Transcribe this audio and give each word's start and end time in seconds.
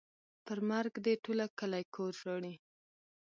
پر 0.45 0.59
مرګ 0.69 0.93
دې 1.05 1.13
ټوله 1.23 1.45
کلي 1.59 1.83
کور 1.95 2.13
ژاړي. 2.21 2.53